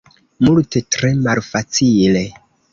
Multe 0.47 0.81
tre 0.95 1.13
malfacile. 1.29 2.27